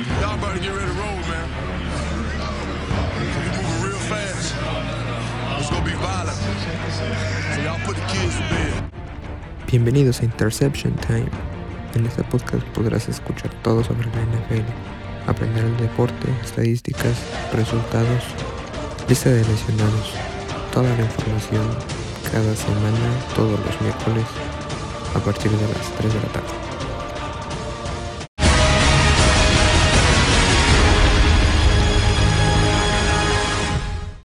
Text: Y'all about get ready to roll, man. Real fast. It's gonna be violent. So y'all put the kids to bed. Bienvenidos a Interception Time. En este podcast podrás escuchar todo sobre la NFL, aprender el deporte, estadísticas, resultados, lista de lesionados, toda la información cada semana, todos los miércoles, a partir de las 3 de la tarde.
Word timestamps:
Y'all 0.00 0.32
about 0.32 0.56
get 0.62 0.72
ready 0.72 0.86
to 0.86 0.96
roll, 0.96 1.20
man. 1.28 1.46
Real 3.84 4.00
fast. 4.08 4.54
It's 5.60 5.68
gonna 5.68 5.84
be 5.84 5.92
violent. 5.92 6.38
So 7.54 7.60
y'all 7.60 7.78
put 7.84 7.96
the 7.96 8.06
kids 8.08 8.34
to 8.36 8.42
bed. 8.48 8.90
Bienvenidos 9.66 10.20
a 10.20 10.24
Interception 10.24 10.94
Time. 11.06 11.28
En 11.94 12.06
este 12.06 12.24
podcast 12.24 12.64
podrás 12.68 13.10
escuchar 13.10 13.50
todo 13.62 13.84
sobre 13.84 14.06
la 14.06 14.22
NFL, 14.22 14.64
aprender 15.26 15.66
el 15.66 15.76
deporte, 15.76 16.28
estadísticas, 16.42 17.18
resultados, 17.52 18.24
lista 19.06 19.28
de 19.28 19.44
lesionados, 19.44 20.14
toda 20.72 20.88
la 20.96 21.02
información 21.02 21.66
cada 22.32 22.56
semana, 22.56 23.10
todos 23.36 23.60
los 23.60 23.80
miércoles, 23.82 24.24
a 25.14 25.18
partir 25.18 25.50
de 25.50 25.68
las 25.68 25.92
3 25.98 26.14
de 26.14 26.20
la 26.20 26.32
tarde. 26.32 26.79